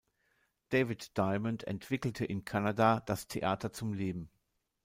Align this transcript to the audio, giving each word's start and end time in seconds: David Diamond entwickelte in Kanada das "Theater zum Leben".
David 0.71 1.11
Diamond 1.15 1.63
entwickelte 1.67 2.25
in 2.25 2.43
Kanada 2.43 3.01
das 3.01 3.27
"Theater 3.27 3.71
zum 3.71 3.93
Leben". 3.93 4.31